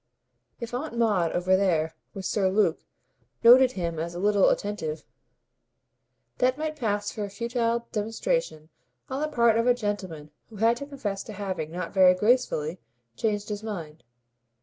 [0.59, 2.79] If Aunt Maud, over there with Sir Luke,
[3.43, 5.03] noted him as a little "attentive,"
[6.39, 8.69] that might pass for a futile demonstration
[9.11, 12.79] on the part of a gentleman who had to confess to having, not very gracefully,
[13.15, 14.03] changed his mind.